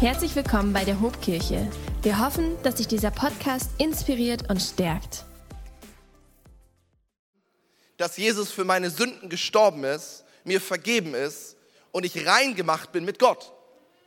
[0.00, 1.70] Herzlich willkommen bei der Hobkirche.
[2.02, 5.24] Wir hoffen, dass sich dieser Podcast inspiriert und stärkt.
[7.96, 11.56] Dass Jesus für meine Sünden gestorben ist, mir vergeben ist
[11.92, 13.52] und ich rein gemacht bin mit Gott.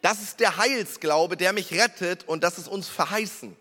[0.01, 3.55] Das ist der Heilsglaube, der mich rettet und das ist uns verheißen.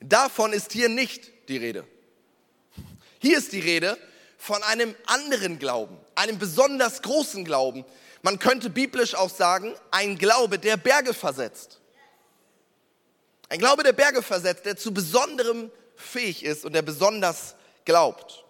[0.00, 1.84] Davon ist hier nicht die Rede.
[3.20, 3.96] Hier ist die Rede
[4.36, 7.84] von einem anderen Glauben, einem besonders großen Glauben.
[8.22, 11.80] Man könnte biblisch auch sagen, ein Glaube, der Berge versetzt.
[13.48, 18.44] Ein Glaube, der Berge versetzt, der zu besonderem fähig ist und der besonders glaubt.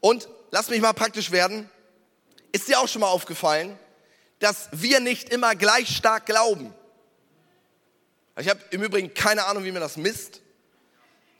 [0.00, 1.68] Und lass mich mal praktisch werden.
[2.52, 3.78] Ist dir auch schon mal aufgefallen,
[4.38, 6.72] dass wir nicht immer gleich stark glauben?
[8.38, 10.40] Ich habe im Übrigen keine Ahnung, wie man das misst.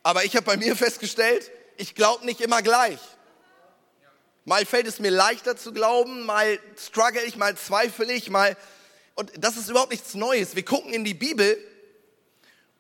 [0.03, 2.99] Aber ich habe bei mir festgestellt, ich glaube nicht immer gleich.
[4.49, 8.57] Mal fällt es mir leichter zu glauben, mal struggle ich, mal zweifle ich, mal.
[9.15, 10.57] Und das ist überhaupt nichts Neues.
[10.57, 11.59] Wir gucken in die Bibel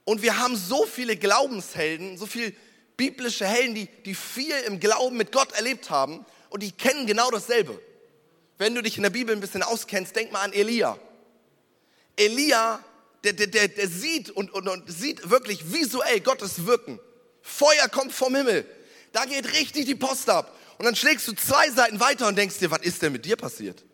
[0.07, 2.55] und wir haben so viele Glaubenshelden, so viele
[2.97, 7.31] biblische Helden, die, die viel im Glauben mit Gott erlebt haben und die kennen genau
[7.31, 7.79] dasselbe.
[8.57, 10.99] Wenn du dich in der Bibel ein bisschen auskennst, denk mal an Elia.
[12.17, 12.83] Elia,
[13.25, 16.99] der, der, der, der sieht und, und, und sieht wirklich visuell Gottes Wirken.
[17.43, 18.65] Feuer kommt vom Himmel.
[19.13, 20.58] Da geht richtig die Post ab.
[20.79, 23.37] Und dann schlägst du zwei Seiten weiter und denkst dir, was ist denn mit dir
[23.37, 23.85] passiert?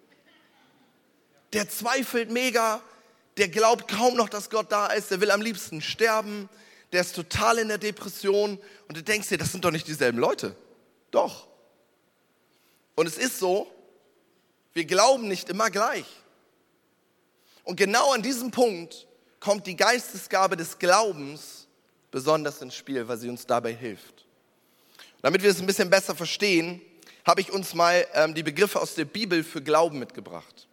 [1.54, 2.82] Der zweifelt mega,
[3.38, 6.48] der glaubt kaum noch, dass Gott da ist, der will am liebsten sterben,
[6.92, 10.18] der ist total in der Depression und du denkst dir, das sind doch nicht dieselben
[10.18, 10.56] Leute.
[11.10, 11.48] Doch.
[12.94, 13.66] Und es ist so,
[14.74, 16.06] wir glauben nicht immer gleich.
[17.64, 19.06] Und genau an diesem Punkt
[19.40, 21.66] kommt die Geistesgabe des Glaubens
[22.10, 24.13] besonders ins Spiel, weil sie uns dabei hilft.
[25.24, 26.82] Damit wir es ein bisschen besser verstehen,
[27.24, 30.68] habe ich uns mal ähm, die Begriffe aus der Bibel für Glauben mitgebracht.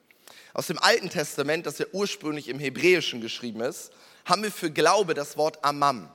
[0.53, 3.91] Aus dem Alten Testament, das ja ursprünglich im Hebräischen geschrieben ist,
[4.25, 6.11] haben wir für Glaube das Wort Amam.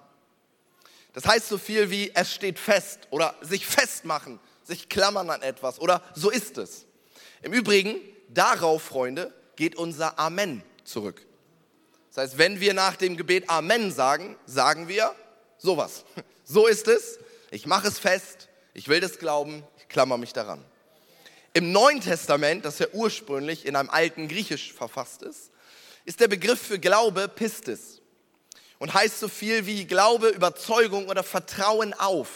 [1.14, 5.80] Das heißt so viel wie es steht fest oder sich festmachen, sich klammern an etwas
[5.80, 6.85] oder so ist es.
[7.41, 7.97] Im Übrigen,
[8.29, 11.24] darauf, Freunde, geht unser Amen zurück.
[12.14, 15.14] Das heißt, wenn wir nach dem Gebet Amen sagen, sagen wir
[15.57, 16.05] sowas.
[16.48, 17.18] So ist es.
[17.56, 18.50] Ich mache es fest.
[18.74, 19.64] Ich will das glauben.
[19.78, 20.62] Ich klammer mich daran.
[21.55, 25.52] Im Neuen Testament, das ja ursprünglich in einem alten Griechisch verfasst ist,
[26.05, 28.02] ist der Begriff für Glaube Pistis
[28.78, 32.28] und heißt so viel wie Glaube, Überzeugung oder Vertrauen auf.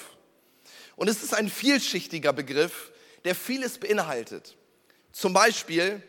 [0.97, 2.91] Und es ist ein vielschichtiger Begriff,
[3.27, 4.57] der vieles beinhaltet.
[5.13, 6.03] Zum Beispiel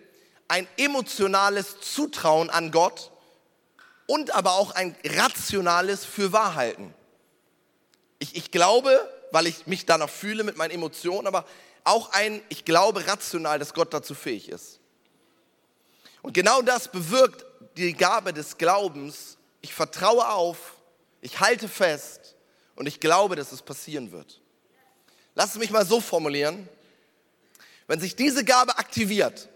[0.48, 3.12] ein emotionales Zutrauen an Gott
[4.08, 6.94] und aber auch ein rationales Fürwahrhalten.
[8.22, 11.44] Ich, ich glaube, weil ich mich danach fühle mit meinen Emotionen, aber
[11.84, 14.80] auch ein, ich glaube rational, dass Gott dazu fähig ist.
[16.22, 17.44] Und genau das bewirkt
[17.78, 19.38] die Gabe des Glaubens.
[19.62, 20.78] Ich vertraue auf,
[21.22, 22.36] ich halte fest
[22.76, 24.40] und ich glaube, dass es passieren wird.
[25.34, 26.70] Lass mich mal so formulieren.
[27.88, 29.50] Wenn sich diese Gabe aktiviert,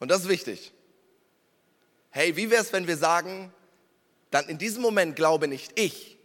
[0.00, 0.72] und das ist wichtig,
[2.10, 3.54] hey, wie wäre es, wenn wir sagen,
[4.32, 6.18] dann in diesem Moment glaube nicht ich,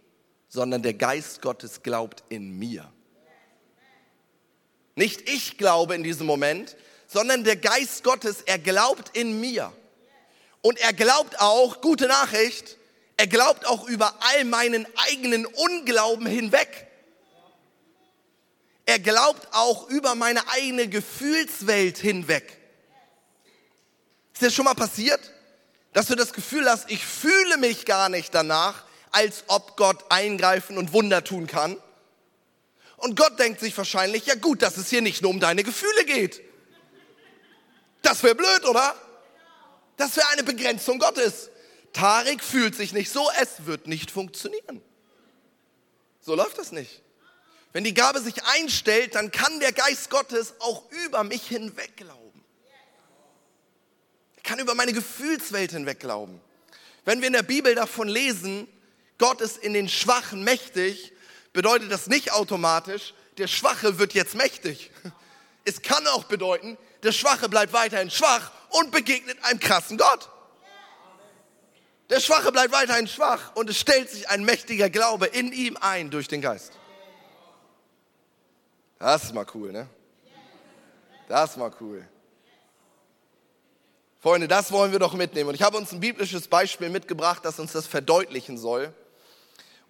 [0.50, 2.92] sondern der Geist Gottes glaubt in mir.
[4.96, 9.72] Nicht ich glaube in diesem Moment, sondern der Geist Gottes, er glaubt in mir.
[10.60, 12.76] Und er glaubt auch, gute Nachricht,
[13.16, 16.86] er glaubt auch über all meinen eigenen Unglauben hinweg.
[18.84, 22.58] Er glaubt auch über meine eigene Gefühlswelt hinweg.
[24.34, 25.20] Ist das schon mal passiert?
[25.92, 30.78] dass du das Gefühl hast, ich fühle mich gar nicht danach, als ob Gott eingreifen
[30.78, 31.76] und Wunder tun kann.
[32.96, 36.04] Und Gott denkt sich wahrscheinlich, ja gut, dass es hier nicht nur um deine Gefühle
[36.04, 36.42] geht.
[38.02, 38.94] Das wäre blöd, oder?
[39.96, 41.50] Das wäre eine Begrenzung Gottes.
[41.92, 44.82] Tarek fühlt sich nicht so, es wird nicht funktionieren.
[46.20, 47.02] So läuft das nicht.
[47.72, 52.44] Wenn die Gabe sich einstellt, dann kann der Geist Gottes auch über mich hinweglaufen.
[54.36, 56.40] Ich kann über meine Gefühlswelt hinweg glauben.
[57.04, 58.66] Wenn wir in der Bibel davon lesen,
[59.20, 61.12] Gott ist in den Schwachen mächtig,
[61.52, 64.90] bedeutet das nicht automatisch, der Schwache wird jetzt mächtig.
[65.66, 70.30] Es kann auch bedeuten, der Schwache bleibt weiterhin schwach und begegnet einem krassen Gott.
[72.08, 76.10] Der Schwache bleibt weiterhin schwach und es stellt sich ein mächtiger Glaube in ihm ein
[76.10, 76.72] durch den Geist.
[78.98, 79.86] Das ist mal cool, ne?
[81.28, 82.08] Das ist mal cool.
[84.18, 85.50] Freunde, das wollen wir doch mitnehmen.
[85.50, 88.94] Und ich habe uns ein biblisches Beispiel mitgebracht, das uns das verdeutlichen soll.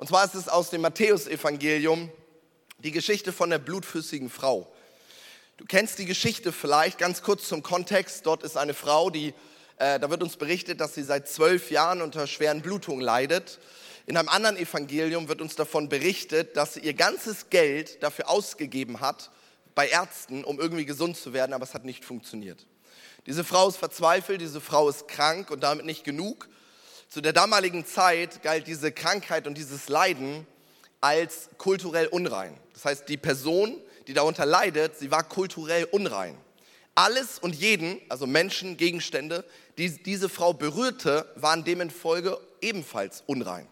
[0.01, 2.11] Und zwar ist es aus dem Matthäusevangelium
[2.79, 4.67] die Geschichte von der blutflüssigen Frau.
[5.59, 8.25] Du kennst die Geschichte vielleicht, ganz kurz zum Kontext.
[8.25, 9.35] Dort ist eine Frau, die
[9.77, 13.59] Äh, da wird uns berichtet, dass sie seit zwölf Jahren unter schweren Blutungen leidet.
[14.07, 19.01] In einem anderen Evangelium wird uns davon berichtet, dass sie ihr ganzes Geld dafür ausgegeben
[19.01, 19.31] hat,
[19.75, 22.67] bei Ärzten, um irgendwie gesund zu werden, aber es hat nicht funktioniert.
[23.27, 26.50] Diese Frau ist verzweifelt, diese Frau ist krank und damit nicht genug.
[27.11, 30.47] Zu der damaligen Zeit galt diese Krankheit und dieses Leiden
[31.01, 32.57] als kulturell unrein.
[32.73, 33.77] Das heißt, die Person,
[34.07, 36.37] die darunter leidet, sie war kulturell unrein.
[36.95, 39.45] Alles und jeden, also Menschen, Gegenstände,
[39.77, 43.67] die diese Frau berührte, waren demenfolge ebenfalls unrein.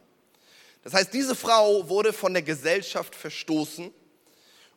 [0.83, 3.93] Das heißt, diese Frau wurde von der Gesellschaft verstoßen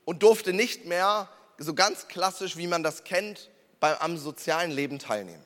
[0.06, 3.50] und durfte nicht mehr so ganz klassisch, wie man das kennt,
[3.80, 5.44] am sozialen Leben teilnehmen.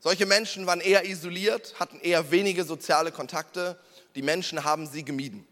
[0.00, 3.78] Solche Menschen waren eher isoliert, hatten eher wenige soziale Kontakte.
[4.14, 5.46] Die Menschen haben sie gemieden.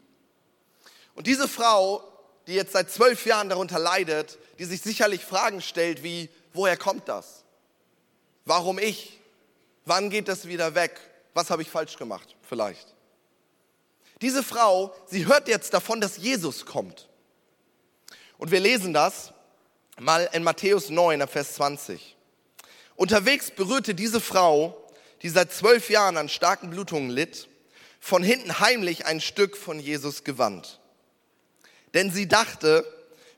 [1.14, 2.02] Und diese Frau,
[2.46, 7.08] die jetzt seit zwölf Jahren darunter leidet, die sich sicherlich Fragen stellt wie, woher kommt
[7.08, 7.44] das?
[8.44, 9.20] Warum ich?
[9.84, 11.00] Wann geht das wieder weg?
[11.34, 12.36] Was habe ich falsch gemacht?
[12.42, 12.94] Vielleicht.
[14.22, 17.08] Diese Frau, sie hört jetzt davon, dass Jesus kommt.
[18.38, 19.32] Und wir lesen das
[19.98, 22.15] mal in Matthäus 9, Vers 20.
[22.96, 24.76] Unterwegs berührte diese Frau,
[25.22, 27.48] die seit zwölf Jahren an starken Blutungen litt,
[28.00, 30.80] von hinten heimlich ein Stück von Jesus Gewand.
[31.94, 32.84] Denn sie dachte,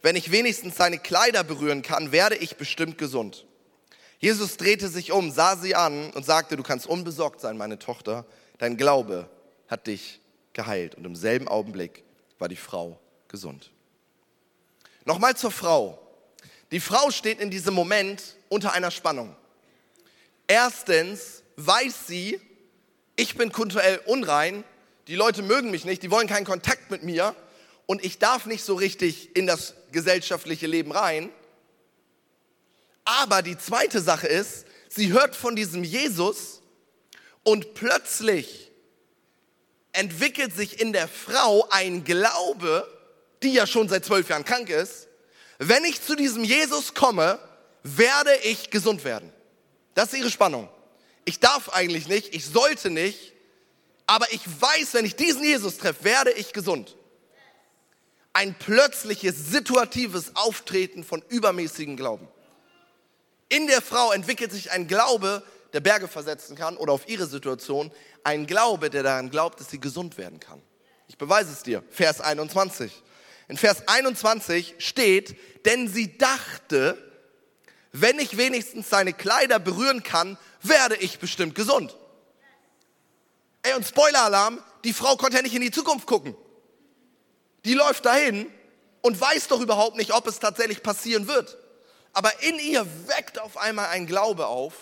[0.02, 3.46] wenn ich wenigstens seine Kleider berühren kann, werde ich bestimmt gesund.
[4.18, 8.26] Jesus drehte sich um, sah sie an und sagte, du kannst unbesorgt sein, meine Tochter,
[8.58, 9.28] dein Glaube
[9.68, 10.20] hat dich
[10.52, 10.94] geheilt.
[10.96, 12.04] Und im selben Augenblick
[12.38, 13.70] war die Frau gesund.
[15.04, 15.98] Nochmal zur Frau.
[16.70, 19.34] Die Frau steht in diesem Moment unter einer Spannung.
[20.48, 22.40] Erstens weiß sie,
[23.16, 24.64] ich bin kulturell unrein,
[25.06, 27.36] die Leute mögen mich nicht, die wollen keinen Kontakt mit mir
[27.86, 31.30] und ich darf nicht so richtig in das gesellschaftliche Leben rein.
[33.04, 36.62] Aber die zweite Sache ist, sie hört von diesem Jesus
[37.42, 38.70] und plötzlich
[39.92, 42.86] entwickelt sich in der Frau ein Glaube,
[43.42, 45.08] die ja schon seit zwölf Jahren krank ist,
[45.58, 47.38] wenn ich zu diesem Jesus komme,
[47.82, 49.32] werde ich gesund werden.
[49.98, 50.68] Das ist ihre Spannung.
[51.24, 53.32] Ich darf eigentlich nicht, ich sollte nicht,
[54.06, 56.96] aber ich weiß, wenn ich diesen Jesus treffe, werde ich gesund.
[58.32, 62.28] Ein plötzliches, situatives Auftreten von übermäßigen Glauben.
[63.48, 65.42] In der Frau entwickelt sich ein Glaube,
[65.72, 67.90] der Berge versetzen kann oder auf ihre Situation,
[68.22, 70.62] ein Glaube, der daran glaubt, dass sie gesund werden kann.
[71.08, 71.82] Ich beweise es dir.
[71.90, 72.92] Vers 21.
[73.48, 75.36] In Vers 21 steht,
[75.66, 77.07] denn sie dachte,
[77.92, 81.96] wenn ich wenigstens seine Kleider berühren kann, werde ich bestimmt gesund.
[83.62, 86.36] Ey, und Spoiler-Alarm, die Frau konnte ja nicht in die Zukunft gucken.
[87.64, 88.50] Die läuft dahin
[89.02, 91.56] und weiß doch überhaupt nicht, ob es tatsächlich passieren wird.
[92.12, 94.74] Aber in ihr weckt auf einmal ein Glaube auf,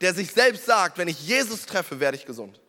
[0.00, 2.60] der sich selbst sagt, wenn ich Jesus treffe, werde ich gesund.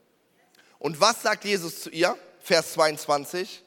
[0.80, 2.18] Und was sagt Jesus zu ihr?
[2.40, 3.64] Vers 22.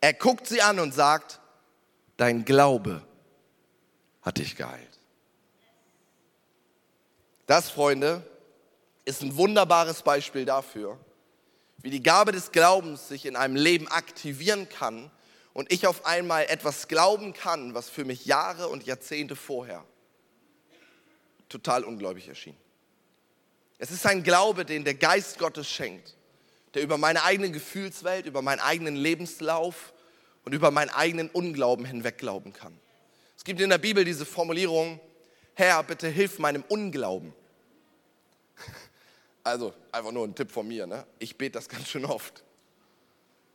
[0.00, 1.40] Er guckt sie an und sagt,
[2.16, 3.02] dein Glaube
[4.22, 4.97] hat dich geheilt.
[7.48, 8.22] Das, Freunde,
[9.04, 10.96] ist ein wunderbares Beispiel dafür,
[11.78, 15.10] wie die Gabe des Glaubens sich in einem Leben aktivieren kann
[15.52, 19.84] und ich auf einmal etwas glauben kann, was für mich Jahre und Jahrzehnte vorher
[21.48, 22.56] total ungläubig erschien.
[23.78, 26.14] Es ist ein Glaube, den der Geist Gottes schenkt
[26.74, 29.92] der über meine eigene Gefühlswelt, über meinen eigenen Lebenslauf
[30.44, 32.78] und über meinen eigenen Unglauben hinweg glauben kann.
[33.36, 35.00] Es gibt in der Bibel diese Formulierung,
[35.58, 37.34] Herr, bitte hilf meinem Unglauben.
[39.42, 41.06] Also einfach nur ein Tipp von mir, ne?
[41.18, 42.44] ich bete das ganz schön oft.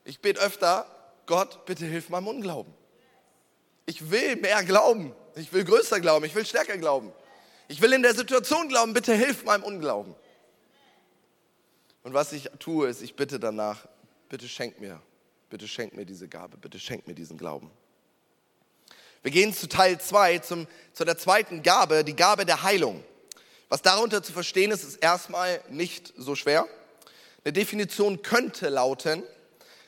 [0.02, 0.86] Ich bete öfter,
[1.24, 2.74] Gott, bitte hilf meinem Unglauben.
[3.86, 7.12] Ich will mehr glauben, ich will größer glauben, ich will stärker glauben.
[7.68, 10.16] Ich will in der Situation glauben, bitte hilf meinem Unglauben.
[12.02, 13.86] Und was ich tue, ist, ich bitte danach,
[14.28, 15.00] bitte schenk mir,
[15.48, 17.70] bitte schenk mir diese Gabe, bitte schenk mir diesen Glauben.
[19.24, 20.66] Wir gehen zu Teil 2, zu
[21.00, 23.02] der zweiten Gabe, die Gabe der Heilung.
[23.70, 26.68] Was darunter zu verstehen ist, ist erstmal nicht so schwer.
[27.42, 29.22] Eine Definition könnte lauten,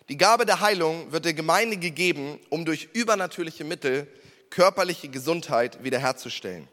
[0.09, 4.09] die Gabe der Heilung wird der Gemeinde gegeben, um durch übernatürliche Mittel
[4.49, 6.67] körperliche Gesundheit wiederherzustellen.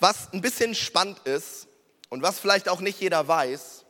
[0.00, 1.66] Was ein bisschen spannend ist,
[2.08, 3.84] und was vielleicht auch nicht jeder weiß,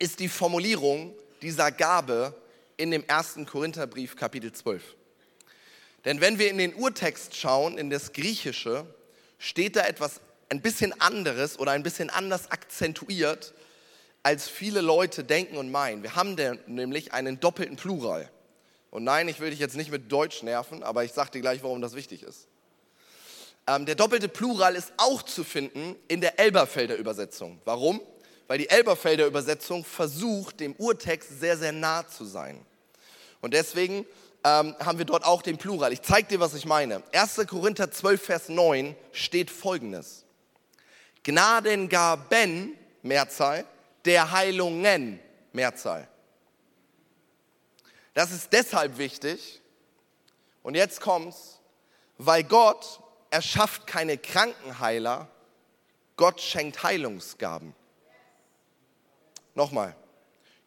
[0.00, 2.34] ist die Formulierung dieser Gabe
[2.76, 4.82] in dem ersten Korintherbrief Kapitel 12.
[6.06, 8.86] Denn wenn wir in den Urtext schauen, in das Griechische,
[9.38, 13.52] steht da etwas ein bisschen anderes oder ein bisschen anders akzentuiert,
[14.22, 16.02] als viele Leute denken und meinen.
[16.04, 16.36] Wir haben
[16.66, 18.30] nämlich einen doppelten Plural.
[18.90, 21.62] Und nein, ich will dich jetzt nicht mit Deutsch nerven, aber ich sage dir gleich,
[21.64, 22.46] warum das wichtig ist.
[23.66, 27.60] Ähm, der doppelte Plural ist auch zu finden in der Elberfelder Übersetzung.
[27.64, 28.00] Warum?
[28.46, 32.64] Weil die Elberfelder Übersetzung versucht, dem Urtext sehr, sehr nah zu sein.
[33.40, 34.06] Und deswegen
[34.46, 35.92] ähm, haben wir dort auch den Plural.
[35.92, 37.02] Ich zeige dir, was ich meine.
[37.12, 37.48] 1.
[37.48, 40.24] Korinther 12, Vers 9 steht folgendes.
[41.24, 43.64] Gnadengaben, Mehrzahl,
[44.04, 45.18] der Heilungen,
[45.52, 46.06] Mehrzahl.
[48.14, 49.60] Das ist deshalb wichtig,
[50.62, 51.58] und jetzt kommt's,
[52.16, 53.00] weil Gott
[53.30, 55.28] erschafft keine Krankenheiler,
[56.16, 57.74] Gott schenkt Heilungsgaben.
[59.56, 59.96] Nochmal,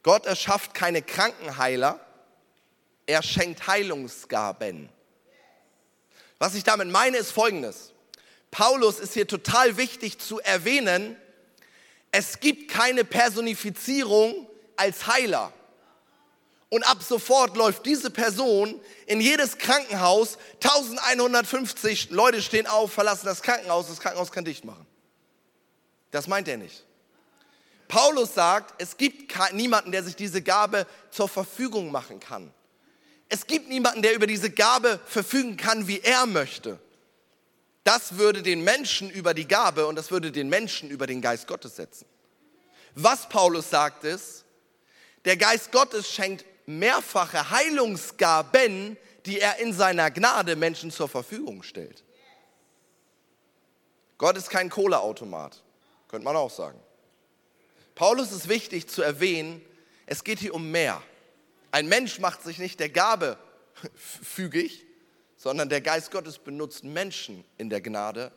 [0.03, 1.99] Gott erschafft keine Krankenheiler,
[3.09, 4.87] er schenkt Heilungsgaben.
[6.37, 7.91] Was ich damit meine, ist folgendes.
[8.51, 11.17] Paulus ist hier total wichtig zu erwähnen,
[12.11, 15.51] es gibt keine Personifizierung als Heiler.
[16.69, 20.37] Und ab sofort läuft diese Person in jedes Krankenhaus.
[20.63, 23.87] 1150 Leute stehen auf, verlassen das Krankenhaus.
[23.87, 24.85] Das Krankenhaus kann dicht machen.
[26.11, 26.85] Das meint er nicht.
[27.87, 32.53] Paulus sagt, es gibt niemanden, der sich diese Gabe zur Verfügung machen kann.
[33.29, 36.79] Es gibt niemanden, der über diese Gabe verfügen kann, wie er möchte.
[37.83, 41.47] Das würde den Menschen über die Gabe und das würde den Menschen über den Geist
[41.47, 42.05] Gottes setzen.
[42.95, 44.45] Was Paulus sagt ist,
[45.25, 52.03] der Geist Gottes schenkt mehrfache Heilungsgaben, die er in seiner Gnade Menschen zur Verfügung stellt.
[54.17, 55.61] Gott ist kein Kohleautomat,
[56.07, 56.79] könnte man auch sagen.
[57.95, 59.61] Paulus ist wichtig zu erwähnen,
[60.05, 61.01] es geht hier um mehr.
[61.71, 63.37] Ein Mensch macht sich nicht der Gabe
[63.95, 64.85] fügig,
[65.37, 68.31] sondern der Geist Gottes benutzt Menschen in der Gnade,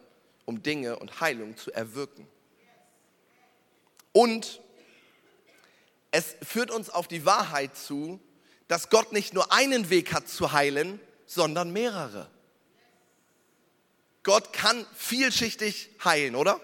[0.44, 2.28] um Dinge und Heilung zu erwirken.
[4.12, 4.60] Und
[6.10, 8.20] es führt uns auf die Wahrheit zu,
[8.68, 12.30] dass Gott nicht nur einen Weg hat zu heilen, sondern mehrere.
[14.22, 16.60] Gott kann vielschichtig heilen, oder?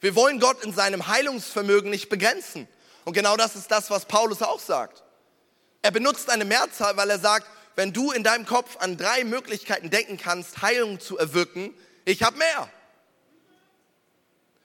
[0.00, 2.68] Wir wollen Gott in seinem Heilungsvermögen nicht begrenzen.
[3.04, 5.02] Und genau das ist das, was Paulus auch sagt.
[5.82, 7.46] Er benutzt eine Mehrzahl, weil er sagt,
[7.76, 12.36] wenn du in deinem Kopf an drei Möglichkeiten denken kannst, Heilung zu erwirken, ich habe
[12.36, 12.70] mehr.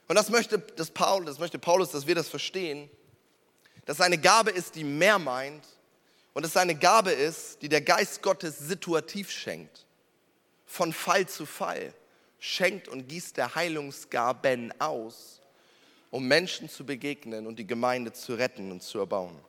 [0.07, 2.89] Und das möchte, das, Paul, das möchte Paulus, dass wir das verstehen
[3.86, 5.65] dass es eine Gabe ist, die mehr meint
[6.34, 9.86] und dass es eine Gabe ist, die der Geist Gottes situativ schenkt.
[10.65, 11.93] Von Fall zu Fall
[12.39, 15.39] schenkt und gießt der Heilungsgaben aus,
[16.12, 19.39] um Menschen zu begegnen und die Gemeinde zu retten und zu erbauen.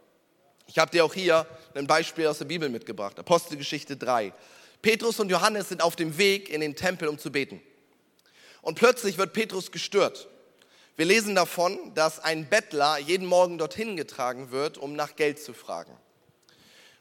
[0.67, 4.33] Ich habe dir auch hier ein Beispiel aus der Bibel mitgebracht, Apostelgeschichte 3.
[4.83, 7.61] Petrus und Johannes sind auf dem Weg in den Tempel, um zu beten.
[8.63, 10.29] Und plötzlich wird Petrus gestört.
[10.97, 15.53] Wir lesen davon, dass ein Bettler jeden Morgen dorthin getragen wird, um nach Geld zu
[15.53, 15.97] fragen.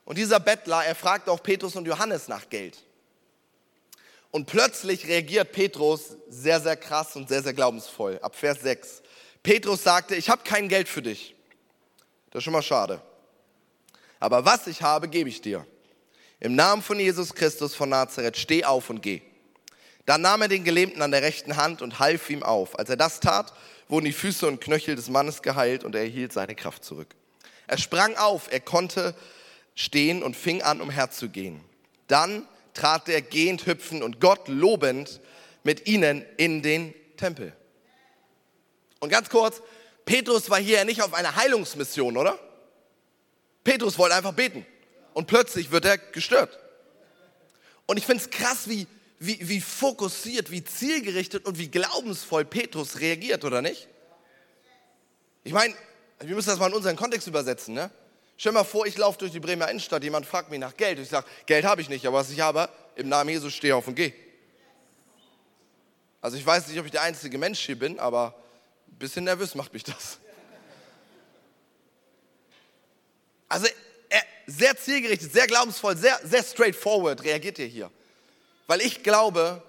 [0.03, 2.77] Und dieser Bettler, er fragt auch Petrus und Johannes nach Geld.
[4.29, 8.19] Und plötzlich reagiert Petrus sehr, sehr krass und sehr, sehr glaubensvoll.
[8.21, 9.01] Ab Vers 6.
[9.41, 11.35] Petrus sagte, ich habe kein Geld für dich.
[12.29, 13.01] Das ist schon mal schade.
[14.25, 15.67] Aber was ich habe, gebe ich dir.
[16.39, 19.21] Im Namen von Jesus Christus von Nazareth, steh auf und geh.
[20.07, 22.79] Dann nahm er den Gelähmten an der rechten Hand und half ihm auf.
[22.79, 23.53] Als er das tat,
[23.87, 27.09] wurden die Füße und Knöchel des Mannes geheilt und er erhielt seine Kraft zurück.
[27.67, 29.13] Er sprang auf, er konnte
[29.75, 31.61] stehen und fing an, umherzugehen.
[32.07, 35.21] Dann trat er gehend, hüpfend und Gott lobend
[35.61, 37.53] mit ihnen in den Tempel.
[39.01, 39.61] Und ganz kurz,
[40.03, 42.39] Petrus war hier nicht auf einer Heilungsmission, oder?
[43.65, 44.65] Petrus wollte einfach beten.
[45.13, 46.57] Und plötzlich wird er gestört.
[47.85, 48.87] Und ich finde es krass, wie,
[49.19, 53.89] wie, wie fokussiert, wie zielgerichtet und wie glaubensvoll Petrus reagiert, oder nicht?
[55.43, 55.73] Ich meine,
[56.19, 57.73] wir müssen das mal in unseren Kontext übersetzen.
[57.73, 57.89] Ne?
[58.37, 60.99] Stell mal vor, ich laufe durch die Bremer Innenstadt, jemand fragt mich nach Geld.
[60.99, 63.87] Ich sage, Geld habe ich nicht, aber was ich habe, im Namen Jesus stehe auf
[63.87, 64.13] und gehe.
[66.21, 68.35] Also ich weiß nicht, ob ich der einzige Mensch hier bin, aber
[68.87, 70.19] ein bisschen nervös macht mich das.
[73.55, 73.69] Also
[74.47, 77.89] sehr zielgerichtet, sehr glaubensvoll, sehr, sehr straightforward reagiert er hier.
[78.67, 79.63] Weil ich glaube,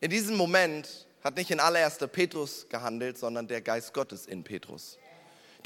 [0.00, 4.96] in diesem Moment hat nicht in allererster Petrus gehandelt, sondern der Geist Gottes in Petrus.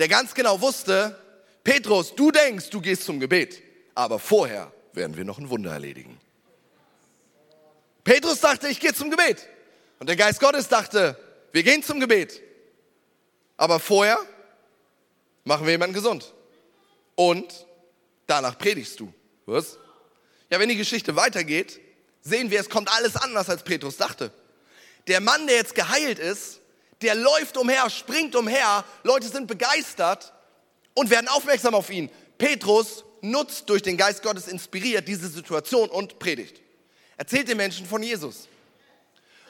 [0.00, 1.16] Der ganz genau wusste,
[1.62, 3.62] Petrus, du denkst, du gehst zum Gebet,
[3.94, 6.18] aber vorher werden wir noch ein Wunder erledigen.
[8.02, 9.46] Petrus dachte, ich gehe zum Gebet.
[10.00, 11.16] Und der Geist Gottes dachte,
[11.52, 12.40] wir gehen zum Gebet.
[13.56, 14.18] Aber vorher
[15.44, 16.34] machen wir jemanden gesund.
[17.20, 17.66] Und
[18.26, 19.12] danach predigst du.
[19.44, 19.76] Was?
[20.48, 21.78] Ja, wenn die Geschichte weitergeht,
[22.22, 24.32] sehen wir, es kommt alles anders, als Petrus dachte.
[25.06, 26.60] Der Mann, der jetzt geheilt ist,
[27.02, 30.32] der läuft umher, springt umher, Leute sind begeistert
[30.94, 32.08] und werden aufmerksam auf ihn.
[32.38, 36.62] Petrus nutzt durch den Geist Gottes inspiriert diese Situation und predigt.
[37.18, 38.48] Erzählt den Menschen von Jesus.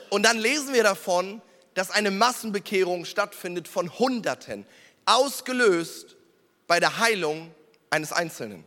[0.09, 1.41] Und dann lesen wir davon,
[1.75, 4.67] dass eine Massenbekehrung stattfindet von Hunderten,
[5.05, 6.17] ausgelöst
[6.67, 7.55] bei der Heilung
[7.91, 8.65] eines Einzelnen.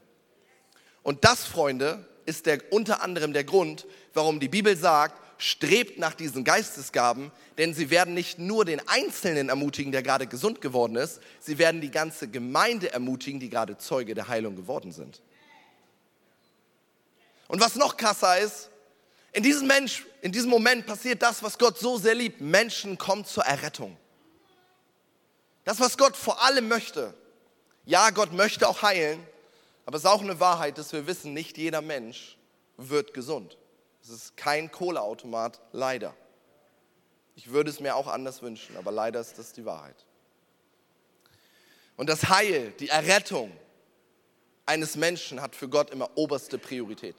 [1.01, 6.13] Und das, Freunde, ist der, unter anderem der Grund, warum die Bibel sagt, strebt nach
[6.13, 11.19] diesen Geistesgaben, denn sie werden nicht nur den Einzelnen ermutigen, der gerade gesund geworden ist,
[11.39, 15.21] sie werden die ganze Gemeinde ermutigen, die gerade Zeuge der Heilung geworden sind.
[17.47, 18.69] Und was noch krasser ist,
[19.33, 22.39] in diesem Mensch, in diesem Moment passiert das, was Gott so sehr liebt.
[22.39, 23.97] Menschen kommen zur Errettung.
[25.63, 27.13] Das, was Gott vor allem möchte.
[27.85, 29.25] Ja, Gott möchte auch heilen,
[29.85, 32.37] aber es ist auch eine Wahrheit, dass wir wissen, nicht jeder Mensch
[32.77, 33.57] wird gesund.
[34.01, 36.15] Es ist kein Kohleautomat, leider.
[37.35, 40.05] Ich würde es mir auch anders wünschen, aber leider ist das die Wahrheit.
[41.97, 43.51] Und das Heil, die Errettung
[44.65, 47.15] eines Menschen hat für Gott immer oberste Priorität.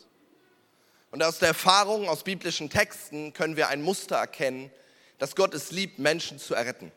[1.11, 4.71] Und aus der Erfahrung aus biblischen Texten können wir ein Muster erkennen,
[5.19, 6.91] dass Gott es liebt, Menschen zu erretten.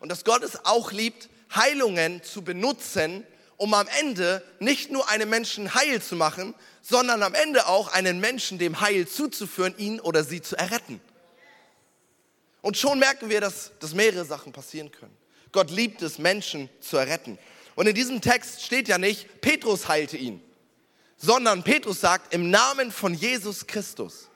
[0.00, 3.26] Und dass Gott es auch liebt, Heilungen zu benutzen,
[3.56, 8.20] um am Ende nicht nur einen Menschen heil zu machen, sondern am Ende auch einen
[8.20, 11.00] Menschen dem Heil zuzuführen, ihn oder sie zu erretten.
[12.60, 15.16] Und schon merken wir, dass, dass mehrere Sachen passieren können.
[15.52, 17.38] Gott liebt es, Menschen zu erretten.
[17.76, 20.42] Und in diesem Text steht ja nicht, Petrus heilte ihn,
[21.16, 24.28] sondern Petrus sagt, im Namen von Jesus Christus.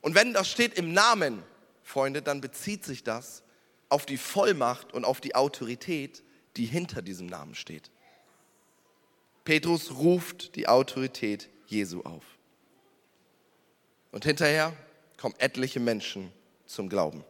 [0.00, 1.42] Und wenn das steht im Namen,
[1.82, 3.42] Freunde, dann bezieht sich das
[3.90, 6.22] auf die Vollmacht und auf die Autorität,
[6.56, 7.90] die hinter diesem Namen steht.
[9.44, 12.24] Petrus ruft die Autorität Jesu auf.
[14.12, 14.72] Und hinterher
[15.16, 16.32] kommen etliche Menschen
[16.66, 17.24] zum Glauben.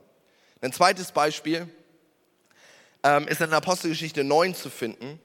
[0.61, 1.69] Ein zweites Beispiel
[3.03, 5.19] ähm, ist in der Apostelgeschichte 9 zu finden.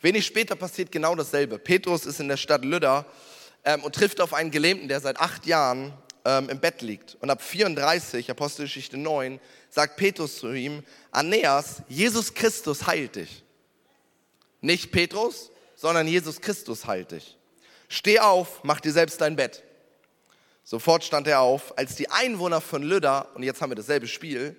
[0.00, 1.58] Wenig später passiert genau dasselbe.
[1.58, 3.04] Petrus ist in der Stadt Lydda
[3.64, 5.92] ähm, und trifft auf einen Gelähmten, der seit acht Jahren
[6.24, 7.16] ähm, im Bett liegt.
[7.20, 13.42] Und ab 34, Apostelgeschichte 9, sagt Petrus zu ihm, Aeneas, Jesus Christus heilt dich.
[14.60, 17.36] Nicht Petrus, sondern Jesus Christus heilt dich.
[17.88, 19.62] Steh auf, mach dir selbst dein Bett.
[20.64, 24.54] Sofort stand er auf, als die Einwohner von Lydda, und jetzt haben wir dasselbe Spiel,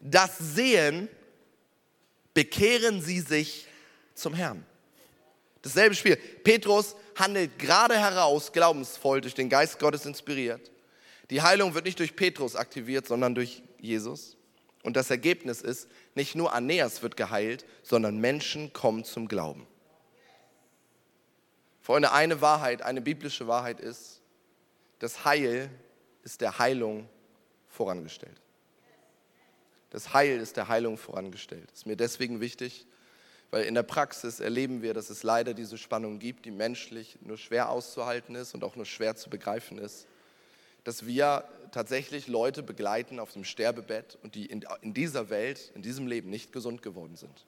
[0.00, 1.08] das sehen,
[2.34, 3.66] bekehren sie sich
[4.14, 4.66] zum Herrn.
[5.62, 6.16] Dasselbe Spiel.
[6.16, 10.70] Petrus handelt gerade heraus, glaubensvoll, durch den Geist Gottes inspiriert.
[11.30, 14.36] Die Heilung wird nicht durch Petrus aktiviert, sondern durch Jesus.
[14.82, 19.66] Und das Ergebnis ist, nicht nur Aeneas wird geheilt, sondern Menschen kommen zum Glauben.
[21.80, 24.20] Freunde, eine Wahrheit, eine biblische Wahrheit ist,
[24.98, 25.70] das Heil
[26.22, 27.08] ist der Heilung
[27.68, 28.40] vorangestellt.
[29.90, 31.70] Das Heil ist der Heilung vorangestellt.
[31.72, 32.86] Ist mir deswegen wichtig,
[33.50, 37.38] weil in der Praxis erleben wir, dass es leider diese Spannung gibt, die menschlich nur
[37.38, 40.06] schwer auszuhalten ist und auch nur schwer zu begreifen ist.
[40.84, 45.82] Dass wir tatsächlich Leute begleiten auf dem Sterbebett und die in, in dieser Welt, in
[45.82, 47.44] diesem Leben nicht gesund geworden sind.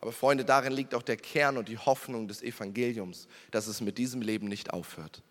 [0.00, 3.96] Aber Freunde, darin liegt auch der Kern und die Hoffnung des Evangeliums, dass es mit
[3.96, 5.22] diesem Leben nicht aufhört.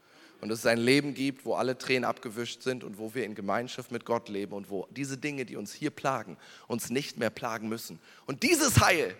[0.41, 3.35] Und dass es ein Leben gibt, wo alle Tränen abgewischt sind und wo wir in
[3.35, 7.29] Gemeinschaft mit Gott leben und wo diese Dinge, die uns hier plagen, uns nicht mehr
[7.29, 7.99] plagen müssen.
[8.25, 9.15] Und dieses Heil,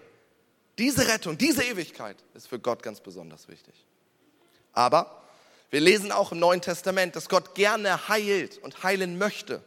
[0.78, 3.86] diese Rettung, diese Ewigkeit ist für Gott ganz besonders wichtig.
[4.74, 5.23] Aber
[5.74, 9.64] wir lesen auch im Neuen Testament, dass Gott gerne heilt und heilen möchte.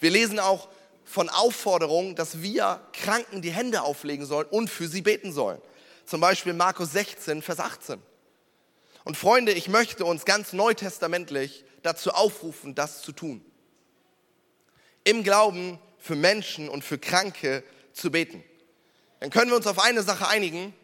[0.00, 0.68] Wir lesen auch
[1.04, 5.60] von Aufforderungen, dass wir Kranken die Hände auflegen sollen und für sie beten sollen.
[6.06, 8.02] Zum Beispiel Markus 16, Vers 18.
[9.04, 13.44] Und Freunde, ich möchte uns ganz neutestamentlich dazu aufrufen, das zu tun.
[15.04, 17.62] Im Glauben für Menschen und für Kranke
[17.92, 18.42] zu beten
[19.24, 20.74] dann können wir uns auf eine Sache einigen.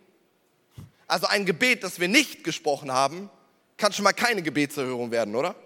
[1.07, 3.29] Also ein Gebet, das wir nicht gesprochen haben,
[3.81, 5.57] kann schon mal keine Gebetserhörung werden, oder?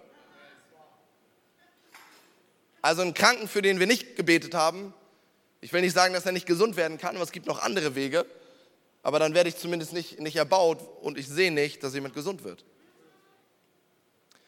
[2.81, 4.95] Also ein Kranken, für den wir nicht gebetet haben,
[5.61, 7.95] ich will nicht sagen, dass er nicht gesund werden kann, aber es gibt noch andere
[7.95, 8.25] Wege,
[9.03, 12.45] aber dann werde ich zumindest nicht, nicht erbaut und ich sehe nicht, dass jemand gesund
[12.45, 12.65] wird.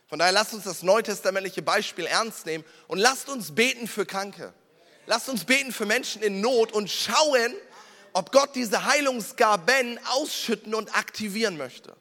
[0.07, 4.53] Von daher lasst uns das neutestamentliche Beispiel ernst nehmen und lasst uns beten für Kranke.
[5.07, 7.55] Lasst uns beten für Menschen in Not und schauen,
[8.13, 11.97] ob Gott diese Heilungsgaben ausschütten und aktivieren möchte.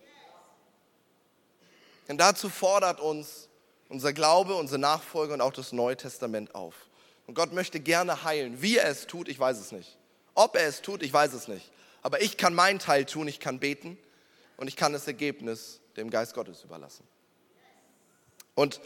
[2.07, 3.49] Denn dazu fordert uns
[3.89, 6.75] unser Glaube, unsere Nachfolge und auch das Neue Testament auf.
[7.27, 8.61] Und Gott möchte gerne heilen.
[8.61, 9.97] Wie er es tut, ich weiß es nicht.
[10.33, 11.71] Ob er es tut, ich weiß es nicht.
[12.01, 13.97] Aber ich kann meinen Teil tun, ich kann beten
[14.57, 17.07] und ich kann das Ergebnis dem Geist Gottes überlassen.
[18.53, 18.79] Und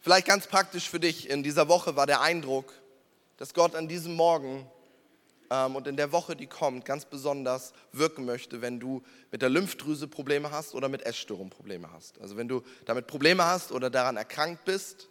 [0.00, 2.72] vielleicht ganz praktisch für dich, in dieser Woche war der Eindruck,
[3.36, 4.70] dass Gott an diesem Morgen
[5.50, 10.06] und in der Woche, die kommt, ganz besonders wirken möchte, wenn du mit der Lymphdrüse
[10.06, 12.20] Probleme hast oder mit Essstörungen Probleme hast.
[12.20, 15.08] Also wenn du damit Probleme hast oder daran erkrankt bist,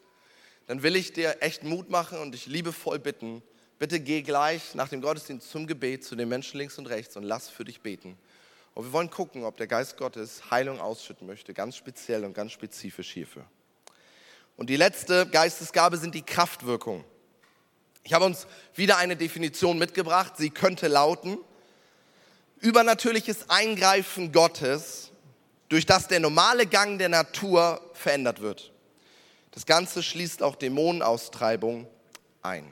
[0.67, 3.41] dann will ich dir echt Mut machen und dich liebevoll bitten,
[3.79, 7.23] bitte geh gleich nach dem Gottesdienst zum Gebet zu den Menschen links und rechts und
[7.23, 8.17] lass für dich beten.
[8.75, 12.53] Und wir wollen gucken, ob der Geist Gottes Heilung ausschütten möchte, ganz speziell und ganz
[12.53, 13.45] spezifisch hierfür.
[14.55, 17.03] Und die letzte Geistesgabe sind die Kraftwirkungen.
[18.03, 20.33] Ich habe uns wieder eine Definition mitgebracht.
[20.37, 21.37] Sie könnte lauten,
[22.59, 25.11] übernatürliches Eingreifen Gottes,
[25.69, 28.71] durch das der normale Gang der Natur verändert wird.
[29.51, 31.87] Das Ganze schließt auch Dämonenaustreibung
[32.41, 32.71] ein.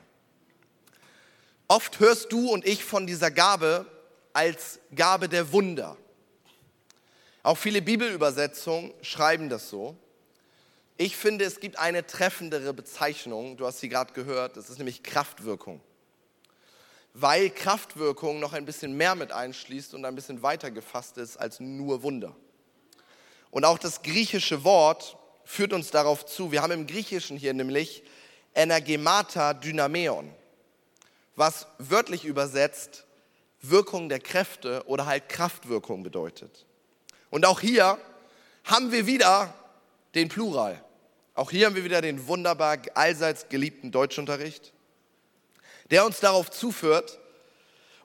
[1.68, 3.86] Oft hörst du und ich von dieser Gabe
[4.34, 5.98] als Gabe der Wunder.
[7.44, 9.96] Auch viele Bibelübersetzungen schreiben das so.
[11.00, 15.04] Ich finde, es gibt eine treffendere Bezeichnung, du hast sie gerade gehört, das ist nämlich
[15.04, 15.80] Kraftwirkung.
[17.14, 21.60] Weil Kraftwirkung noch ein bisschen mehr mit einschließt und ein bisschen weiter gefasst ist als
[21.60, 22.36] nur Wunder.
[23.52, 26.52] Und auch das griechische Wort führt uns darauf zu.
[26.52, 28.04] Wir haben im Griechischen hier nämlich
[28.56, 30.34] Energemata Dynameon,
[31.36, 33.06] was wörtlich übersetzt
[33.62, 36.66] Wirkung der Kräfte oder halt Kraftwirkung bedeutet.
[37.30, 38.00] Und auch hier
[38.64, 39.54] haben wir wieder
[40.16, 40.84] den Plural.
[41.38, 44.74] Auch hier haben wir wieder den wunderbar allseits geliebten Deutschunterricht,
[45.92, 47.20] der uns darauf zuführt,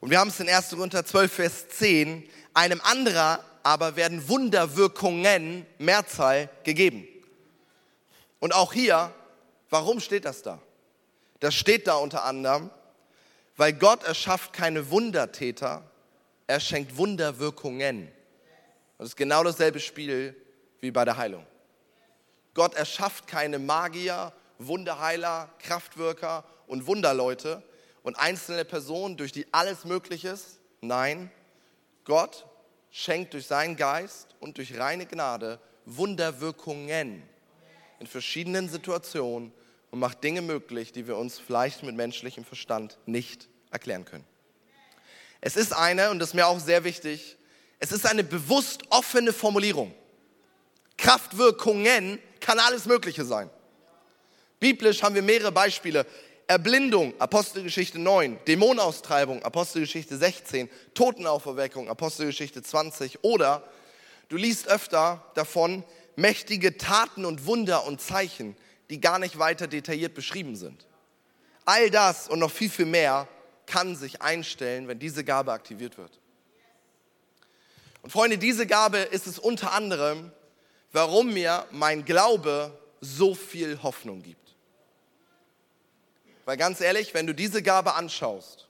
[0.00, 0.68] und wir haben es in 1.
[0.68, 7.08] Korinther 12, Vers 10, einem anderer aber werden Wunderwirkungen, Mehrzahl, gegeben.
[8.38, 9.14] Und auch hier,
[9.70, 10.60] warum steht das da?
[11.40, 12.68] Das steht da unter anderem,
[13.56, 15.90] weil Gott erschafft keine Wundertäter,
[16.48, 18.12] er schenkt Wunderwirkungen.
[18.98, 20.36] Das ist genau dasselbe Spiel
[20.80, 21.46] wie bei der Heilung.
[22.54, 27.62] Gott erschafft keine Magier, Wunderheiler, Kraftwirker und Wunderleute
[28.02, 30.58] und einzelne Personen, durch die alles möglich ist.
[30.80, 31.30] Nein,
[32.04, 32.46] Gott
[32.90, 37.22] schenkt durch seinen Geist und durch reine Gnade Wunderwirkungen
[37.98, 39.52] in verschiedenen Situationen
[39.90, 44.24] und macht Dinge möglich, die wir uns vielleicht mit menschlichem Verstand nicht erklären können.
[45.40, 47.36] Es ist eine, und das ist mir auch sehr wichtig,
[47.78, 49.92] es ist eine bewusst offene Formulierung.
[51.02, 53.50] Kraftwirkungen kann alles Mögliche sein.
[54.60, 56.06] Biblisch haben wir mehrere Beispiele.
[56.46, 63.64] Erblindung, Apostelgeschichte 9, Dämonenaustreibung, Apostelgeschichte 16, Totenauferweckung, Apostelgeschichte 20 oder
[64.28, 65.82] du liest öfter davon
[66.14, 68.56] mächtige Taten und Wunder und Zeichen,
[68.88, 70.86] die gar nicht weiter detailliert beschrieben sind.
[71.64, 73.26] All das und noch viel, viel mehr
[73.66, 76.20] kann sich einstellen, wenn diese Gabe aktiviert wird.
[78.02, 80.30] Und Freunde, diese Gabe ist es unter anderem,
[80.92, 84.54] warum mir mein Glaube so viel Hoffnung gibt.
[86.44, 88.68] Weil ganz ehrlich, wenn du diese Gabe anschaust,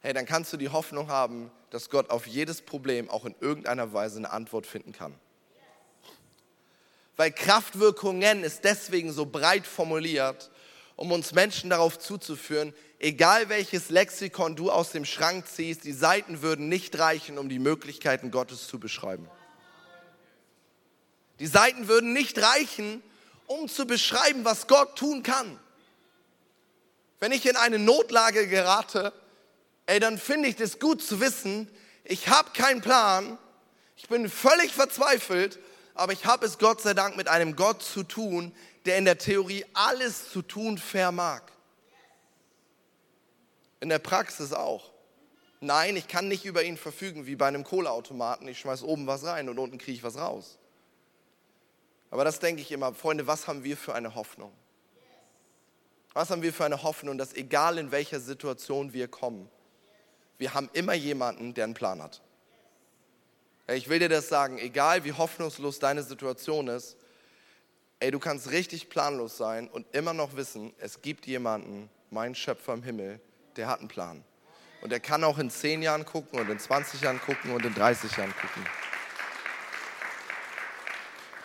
[0.00, 3.92] hey, dann kannst du die Hoffnung haben, dass Gott auf jedes Problem auch in irgendeiner
[3.92, 5.14] Weise eine Antwort finden kann.
[7.16, 10.50] Weil Kraftwirkungen ist deswegen so breit formuliert,
[10.94, 16.42] um uns Menschen darauf zuzuführen, egal welches Lexikon du aus dem Schrank ziehst, die Seiten
[16.42, 19.28] würden nicht reichen, um die Möglichkeiten Gottes zu beschreiben.
[21.40, 23.02] Die Seiten würden nicht reichen,
[23.46, 25.58] um zu beschreiben, was Gott tun kann.
[27.20, 29.12] Wenn ich in eine Notlage gerate,
[29.86, 31.68] ey, dann finde ich das gut zu wissen,
[32.04, 33.38] ich habe keinen Plan,
[33.96, 35.58] ich bin völlig verzweifelt,
[35.94, 38.54] aber ich habe es Gott sei Dank mit einem Gott zu tun,
[38.86, 41.42] der in der Theorie alles zu tun vermag.
[43.80, 44.92] In der Praxis auch.
[45.60, 48.46] Nein, ich kann nicht über ihn verfügen wie bei einem Kohleautomaten.
[48.46, 50.58] Ich schmeiß oben was rein und unten kriege ich was raus.
[52.10, 54.52] Aber das denke ich immer, Freunde, was haben wir für eine Hoffnung?
[56.14, 59.48] Was haben wir für eine Hoffnung, dass egal in welcher Situation wir kommen,
[60.38, 62.22] wir haben immer jemanden, der einen Plan hat.
[63.66, 66.96] Ich will dir das sagen, egal wie hoffnungslos deine Situation ist,
[68.00, 72.72] ey, du kannst richtig planlos sein und immer noch wissen, es gibt jemanden, mein Schöpfer
[72.72, 73.20] im Himmel,
[73.56, 74.24] der hat einen Plan.
[74.80, 77.74] Und er kann auch in 10 Jahren gucken und in 20 Jahren gucken und in
[77.74, 78.64] 30 Jahren gucken.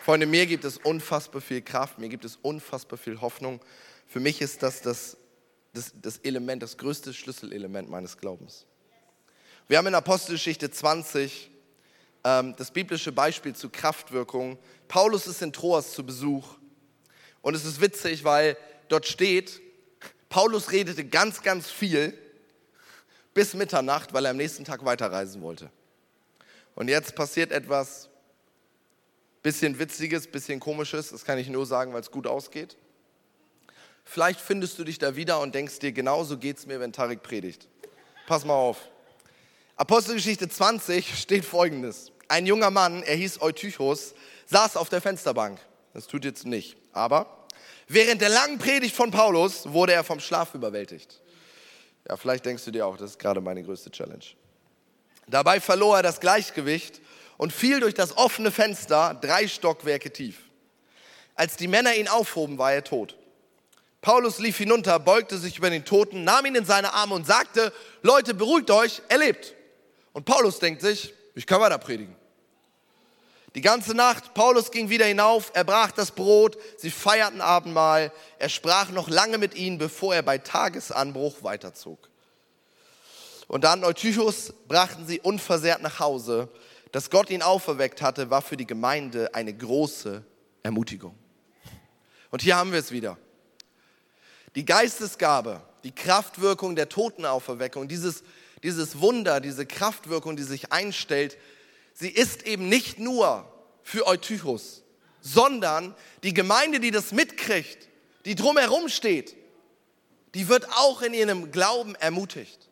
[0.04, 3.58] Freunde, mir gibt es unfassbar viel Kraft, mir gibt es unfassbar viel Hoffnung.
[4.06, 5.16] Für mich ist das das,
[5.72, 8.66] das, das Element, das größte Schlüsselelement meines Glaubens.
[9.66, 11.50] Wir haben in Apostelgeschichte 20
[12.22, 14.58] ähm, das biblische Beispiel zu Kraftwirkung.
[14.88, 16.58] Paulus ist in Troas zu Besuch
[17.40, 19.62] und es ist witzig, weil dort steht,
[20.28, 22.12] Paulus redete ganz, ganz viel
[23.32, 25.70] bis Mitternacht, weil er am nächsten Tag weiterreisen wollte.
[26.74, 28.10] Und jetzt passiert etwas
[29.44, 32.76] Bisschen witziges, bisschen komisches, das kann ich nur sagen, weil es gut ausgeht.
[34.04, 37.22] Vielleicht findest du dich da wieder und denkst dir, genauso geht es mir, wenn Tarik
[37.22, 37.68] predigt.
[38.26, 38.78] Pass mal auf.
[39.76, 42.10] Apostelgeschichte 20 steht folgendes.
[42.26, 44.14] Ein junger Mann, er hieß Eutychus,
[44.46, 45.60] saß auf der Fensterbank.
[45.92, 46.76] Das tut jetzt nicht.
[46.92, 47.44] Aber
[47.88, 51.20] Während der langen Predigt von Paulus wurde er vom Schlaf überwältigt.
[52.08, 54.24] Ja, vielleicht denkst du dir auch, das ist gerade meine größte Challenge.
[55.26, 57.00] Dabei verlor er das Gleichgewicht
[57.36, 60.38] und fiel durch das offene Fenster drei Stockwerke tief.
[61.34, 63.16] Als die Männer ihn aufhoben, war er tot.
[64.00, 67.72] Paulus lief hinunter, beugte sich über den Toten, nahm ihn in seine Arme und sagte,
[68.02, 69.54] Leute, beruhigt euch, er lebt.
[70.12, 72.14] Und Paulus denkt sich, ich kann weiter predigen.
[73.54, 78.48] Die ganze Nacht, Paulus ging wieder hinauf, er brach das Brot, sie feierten Abendmahl, er
[78.48, 82.10] sprach noch lange mit ihnen, bevor er bei Tagesanbruch weiterzog.
[83.46, 86.48] Und dann Eutychus brachten sie unversehrt nach Hause.
[86.94, 90.24] Dass Gott ihn auferweckt hatte, war für die Gemeinde eine große
[90.62, 91.18] Ermutigung.
[92.30, 93.18] Und hier haben wir es wieder.
[94.54, 98.22] Die Geistesgabe, die Kraftwirkung der Totenauferweckung, dieses,
[98.62, 101.36] dieses Wunder, diese Kraftwirkung, die sich einstellt,
[101.94, 103.52] sie ist eben nicht nur
[103.82, 104.84] für Eutychus,
[105.20, 107.88] sondern die Gemeinde, die das mitkriegt,
[108.24, 109.34] die drumherum steht,
[110.34, 112.68] die wird auch in ihrem Glauben ermutigt.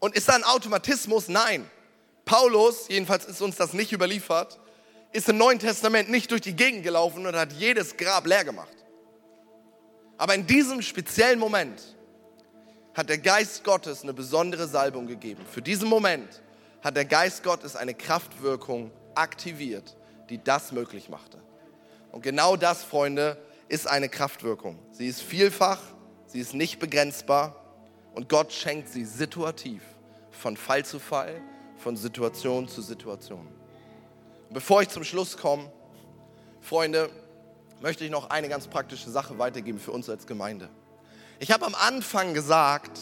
[0.00, 1.28] Und ist da ein Automatismus?
[1.28, 1.70] Nein.
[2.28, 4.60] Paulus, jedenfalls ist uns das nicht überliefert,
[5.12, 8.76] ist im Neuen Testament nicht durch die Gegend gelaufen und hat jedes Grab leer gemacht.
[10.18, 11.96] Aber in diesem speziellen Moment
[12.92, 15.42] hat der Geist Gottes eine besondere Salbung gegeben.
[15.50, 16.42] Für diesen Moment
[16.82, 19.96] hat der Geist Gottes eine Kraftwirkung aktiviert,
[20.28, 21.38] die das möglich machte.
[22.12, 23.38] Und genau das, Freunde,
[23.68, 24.78] ist eine Kraftwirkung.
[24.92, 25.80] Sie ist vielfach,
[26.26, 27.56] sie ist nicht begrenzbar
[28.12, 29.80] und Gott schenkt sie situativ,
[30.30, 31.40] von Fall zu Fall,
[31.78, 33.46] von Situation zu Situation.
[34.50, 35.70] Bevor ich zum Schluss komme,
[36.60, 37.10] Freunde,
[37.80, 40.68] möchte ich noch eine ganz praktische Sache weitergeben für uns als Gemeinde.
[41.38, 42.98] Ich habe am Anfang gesagt,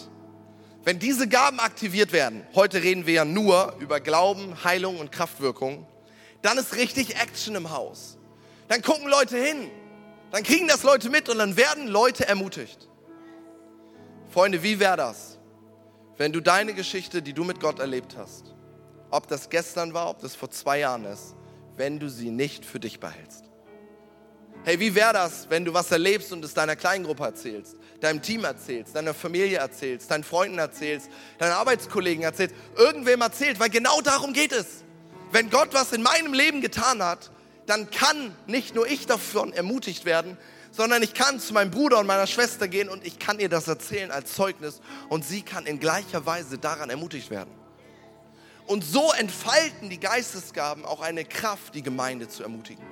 [0.85, 5.87] wenn diese Gaben aktiviert werden, heute reden wir ja nur über Glauben, Heilung und Kraftwirkung,
[6.43, 8.19] dann ist richtig Action im Haus.
[8.69, 9.71] Dann gucken Leute hin,
[10.33, 12.89] dann kriegen das Leute mit und dann werden Leute ermutigt.
[14.29, 15.39] Freunde, wie wäre das,
[16.19, 18.56] wenn du deine Geschichte, die du mit Gott erlebt hast,
[19.11, 21.35] ob das gestern war, ob das vor zwei Jahren ist,
[21.77, 23.45] wenn du sie nicht für dich behältst?
[24.65, 28.45] Hey, wie wäre das, wenn du was erlebst und es deiner Kleingruppe erzählst, deinem Team
[28.45, 34.33] erzählst, deiner Familie erzählst, deinen Freunden erzählst, deinen Arbeitskollegen erzählst, irgendwem erzählt, weil genau darum
[34.33, 34.83] geht es.
[35.31, 37.31] Wenn Gott was in meinem Leben getan hat,
[37.67, 40.37] dann kann nicht nur ich davon ermutigt werden,
[40.73, 43.69] sondern ich kann zu meinem Bruder und meiner Schwester gehen und ich kann ihr das
[43.69, 47.51] erzählen als Zeugnis und sie kann in gleicher Weise daran ermutigt werden.
[48.67, 52.85] Und so entfalten die Geistesgaben auch eine Kraft, die Gemeinde zu ermutigen.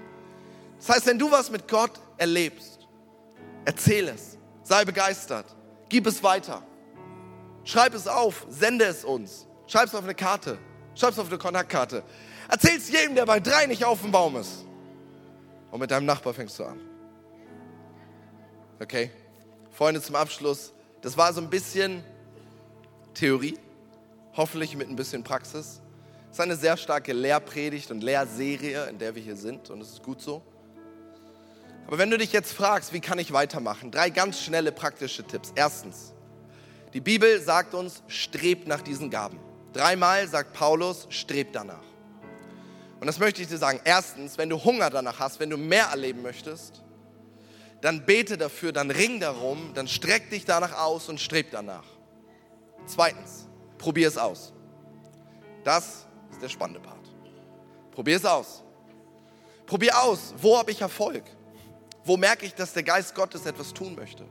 [0.79, 2.87] Das heißt, wenn du was mit Gott erlebst,
[3.65, 5.47] erzähl es, sei begeistert,
[5.89, 6.63] gib es weiter,
[7.65, 10.59] schreib es auf, sende es uns, schreib es auf eine Karte,
[10.95, 12.05] schreib es auf eine Kontaktkarte.
[12.49, 14.65] Erzähl es jedem, der bei drei nicht auf dem Baum ist.
[15.71, 16.81] Und mit deinem Nachbar fängst du an.
[18.81, 19.11] Okay?
[19.73, 20.73] Freunde, zum Abschluss.
[21.01, 22.05] Das war so ein bisschen
[23.15, 23.59] Theorie,
[24.37, 25.81] hoffentlich mit ein bisschen Praxis.
[26.31, 29.93] Es ist eine sehr starke Lehrpredigt und Lehrserie, in der wir hier sind und es
[29.93, 30.43] ist gut so.
[31.87, 33.91] Aber wenn du dich jetzt fragst, wie kann ich weitermachen?
[33.91, 35.53] Drei ganz schnelle praktische Tipps.
[35.55, 36.15] Erstens,
[36.93, 39.39] die Bibel sagt uns, strebt nach diesen Gaben.
[39.73, 41.83] Dreimal sagt Paulus, strebt danach.
[43.01, 43.81] Und das möchte ich dir sagen.
[43.85, 46.83] Erstens, wenn du Hunger danach hast, wenn du mehr erleben möchtest,
[47.81, 51.85] dann bete dafür, dann ring darum, dann streck dich danach aus und streb danach.
[52.87, 53.44] Zweitens,
[53.85, 54.51] probier es aus.
[55.63, 57.07] Das ist der spannende Part.
[57.91, 58.63] Probier es aus.
[59.67, 61.23] Probier aus, wo habe ich Erfolg?
[62.03, 64.25] Wo merke ich, dass der Geist Gottes etwas tun möchte?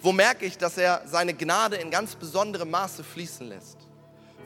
[0.00, 3.78] Wo merke ich, dass er seine Gnade in ganz besonderem Maße fließen lässt?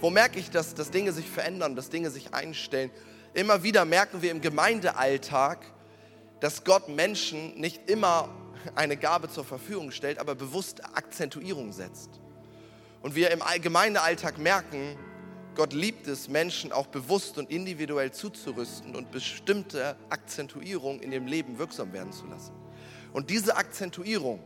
[0.02, 2.90] Wo merke ich, dass, dass Dinge sich verändern, dass Dinge sich einstellen?
[3.32, 5.64] Immer wieder merken wir im Gemeindealltag,
[6.40, 8.28] dass Gott Menschen nicht immer
[8.74, 12.20] eine Gabe zur Verfügung stellt, aber bewusst Akzentuierung setzt.
[13.02, 14.96] Und wir im Gemeindealltag merken,
[15.54, 21.58] Gott liebt es, Menschen auch bewusst und individuell zuzurüsten und bestimmte Akzentuierung in dem Leben
[21.58, 22.52] wirksam werden zu lassen.
[23.12, 24.40] Und diese Akzentuierung,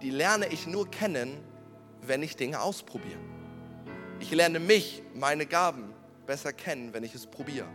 [0.00, 1.38] die lerne ich nur kennen,
[2.00, 3.20] wenn ich Dinge ausprobiere.
[4.20, 5.92] Ich lerne mich, meine Gaben
[6.26, 7.68] besser kennen, wenn ich es probiere.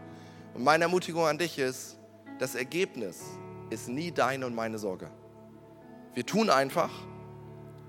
[0.54, 1.98] Und meine Ermutigung an dich ist,
[2.40, 3.24] das Ergebnis
[3.70, 5.12] ist nie deine und meine Sorge.
[6.14, 6.92] Wir tun einfach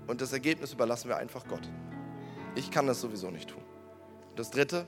[0.07, 1.67] und das Ergebnis überlassen wir einfach Gott.
[2.55, 3.63] Ich kann das sowieso nicht tun.
[4.35, 4.85] Das dritte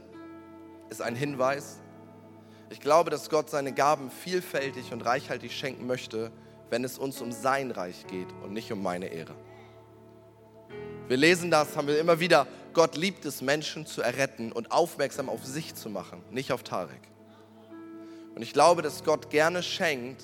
[0.89, 1.80] ist ein Hinweis.
[2.69, 6.32] Ich glaube, dass Gott seine Gaben vielfältig und reichhaltig schenken möchte,
[6.69, 9.36] wenn es uns um sein Reich geht und nicht um meine Ehre.
[11.08, 12.47] Wir lesen das, haben wir immer wieder.
[12.74, 17.02] Gott liebt es, Menschen zu erretten und aufmerksam auf sich zu machen, nicht auf Tarek.
[18.34, 20.24] Und ich glaube, dass Gott gerne schenkt,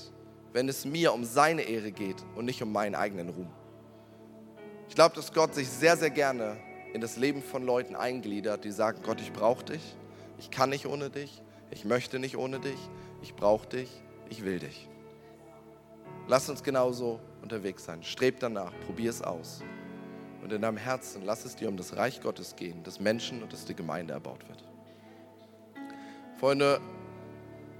[0.53, 3.51] wenn es mir um seine Ehre geht und nicht um meinen eigenen Ruhm.
[4.87, 6.57] Ich glaube, dass Gott sich sehr, sehr gerne
[6.93, 9.95] in das Leben von Leuten eingliedert, die sagen, Gott, ich brauche dich,
[10.39, 12.79] ich kann nicht ohne dich, ich möchte nicht ohne dich,
[13.21, 13.89] ich brauche dich,
[14.29, 14.87] ich will dich.
[16.27, 18.03] Lass uns genauso unterwegs sein.
[18.03, 19.61] Streb danach, probier es aus.
[20.43, 23.51] Und in deinem Herzen lass es dir um das Reich Gottes gehen, dass Menschen und
[23.53, 24.63] dass die Gemeinde erbaut wird.
[26.39, 26.79] Freunde,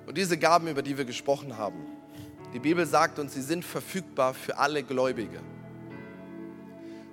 [0.05, 1.85] und diese Gaben, über die wir gesprochen haben,
[2.53, 5.41] die Bibel sagt uns, sie sind verfügbar für alle Gläubige.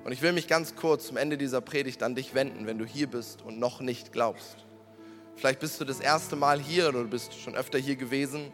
[0.04, 2.84] Und ich will mich ganz kurz zum Ende dieser Predigt an dich wenden, wenn du
[2.84, 4.56] hier bist und noch nicht glaubst.
[5.34, 8.52] Vielleicht bist du das erste Mal hier oder du bist schon öfter hier gewesen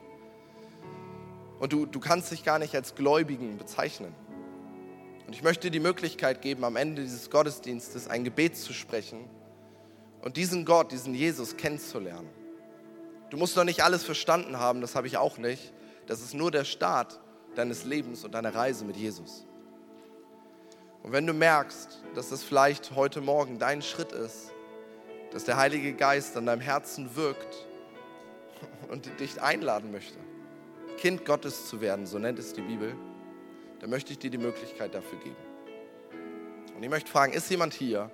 [1.58, 4.14] und du, du kannst dich gar nicht als Gläubigen bezeichnen.
[5.26, 9.28] Und ich möchte dir die Möglichkeit geben, am Ende dieses Gottesdienstes ein Gebet zu sprechen
[10.22, 12.30] und diesen Gott, diesen Jesus kennenzulernen.
[13.28, 15.72] Du musst noch nicht alles verstanden haben, das habe ich auch nicht.
[16.06, 17.20] Das ist nur der Start
[17.56, 19.46] deines Lebens und deiner Reise mit Jesus.
[21.02, 24.52] Und wenn du merkst, dass das vielleicht heute Morgen dein Schritt ist,
[25.32, 27.66] dass der Heilige Geist an deinem Herzen wirkt
[28.88, 30.18] und dich einladen möchte,
[30.98, 32.94] Kind Gottes zu werden, so nennt es die Bibel,
[33.80, 35.36] dann möchte ich dir die Möglichkeit dafür geben.
[36.76, 38.10] Und ich möchte fragen, ist jemand hier,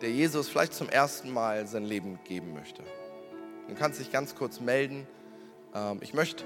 [0.00, 2.82] der Jesus vielleicht zum ersten Mal sein Leben geben möchte?
[3.68, 5.06] Du kannst dich ganz kurz melden.
[5.74, 6.44] Ähm, ich möchte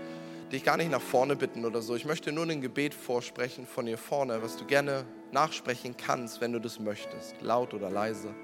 [0.53, 1.97] dich gar nicht nach vorne bitten oder so.
[1.97, 6.53] Ich möchte nur ein Gebet vorsprechen von hier vorne, was du gerne nachsprechen kannst, wenn
[6.53, 8.35] du das möchtest, laut oder leise.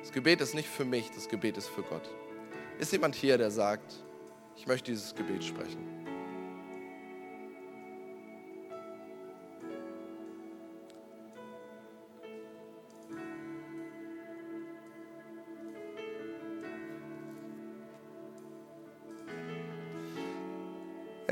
[0.00, 2.10] Das Gebet ist nicht für mich, das Gebet ist für Gott.
[2.80, 3.94] Ist jemand hier, der sagt,
[4.56, 6.01] ich möchte dieses Gebet sprechen?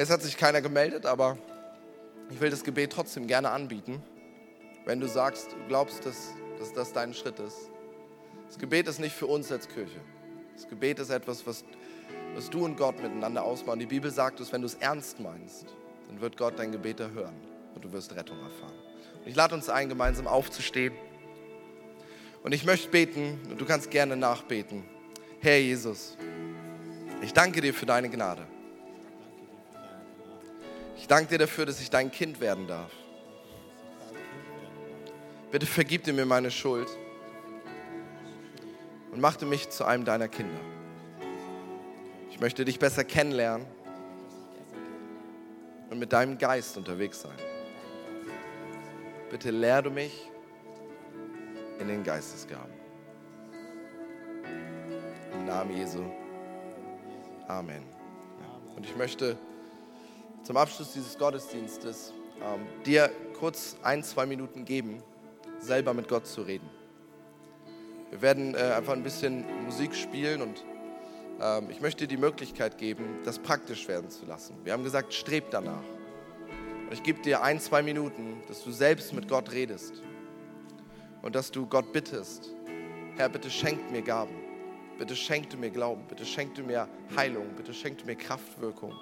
[0.00, 1.36] Es hat sich keiner gemeldet, aber
[2.30, 4.02] ich will das Gebet trotzdem gerne anbieten.
[4.86, 7.68] Wenn du sagst, du glaubst, dass, dass das dein Schritt ist.
[8.46, 10.00] Das Gebet ist nicht für uns als Kirche.
[10.54, 11.64] Das Gebet ist etwas, was,
[12.34, 13.78] was du und Gott miteinander ausmachen.
[13.78, 15.66] Die Bibel sagt es, wenn du es ernst meinst,
[16.08, 17.36] dann wird Gott dein Gebet erhören
[17.74, 18.78] und du wirst Rettung erfahren.
[19.22, 20.94] Und ich lade uns ein, gemeinsam aufzustehen.
[22.42, 24.82] Und ich möchte beten, und du kannst gerne nachbeten.
[25.40, 26.16] Herr Jesus,
[27.20, 28.46] ich danke dir für deine Gnade.
[31.00, 32.92] Ich danke dir dafür, dass ich dein Kind werden darf.
[35.50, 36.88] Bitte vergib dir mir meine Schuld
[39.10, 40.60] und machte mich zu einem deiner Kinder.
[42.30, 43.66] Ich möchte dich besser kennenlernen
[45.88, 47.38] und mit deinem Geist unterwegs sein.
[49.30, 50.28] Bitte lehr du mich
[51.78, 52.74] in den Geistesgaben.
[55.32, 56.04] Im Namen Jesu.
[57.48, 57.84] Amen.
[58.76, 59.38] Und ich möchte
[60.50, 63.08] zum Abschluss dieses Gottesdienstes ähm, dir
[63.38, 65.00] kurz ein, zwei Minuten geben,
[65.60, 66.68] selber mit Gott zu reden.
[68.10, 70.64] Wir werden äh, einfach ein bisschen Musik spielen und
[71.40, 74.56] ähm, ich möchte dir die Möglichkeit geben, das praktisch werden zu lassen.
[74.64, 75.84] Wir haben gesagt, streb danach.
[76.86, 80.02] Und ich gebe dir ein, zwei Minuten, dass du selbst mit Gott redest
[81.22, 82.50] und dass du Gott bittest,
[83.16, 84.34] Herr, bitte schenkt mir Gaben,
[84.98, 88.96] bitte schenk du mir Glauben, bitte schenk du mir Heilung, bitte schenk du mir Kraftwirkung.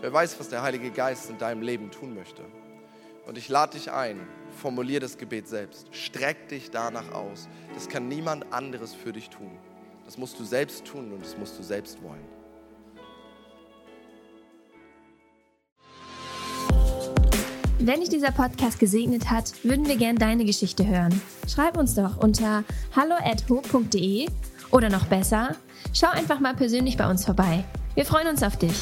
[0.00, 2.42] Wer weiß, was der Heilige Geist in deinem Leben tun möchte.
[3.26, 4.18] Und ich lade dich ein,
[4.56, 5.94] formulier das Gebet selbst.
[5.94, 7.48] Streck dich danach aus.
[7.74, 9.50] Das kann niemand anderes für dich tun.
[10.06, 12.24] Das musst du selbst tun und das musst du selbst wollen.
[17.78, 21.20] Wenn dich dieser Podcast gesegnet hat, würden wir gern deine Geschichte hören.
[21.46, 22.64] Schreib uns doch unter
[22.96, 24.28] hallo@ho.de
[24.70, 25.56] oder noch besser,
[25.92, 27.64] schau einfach mal persönlich bei uns vorbei.
[27.94, 28.76] Wir freuen uns auf dich.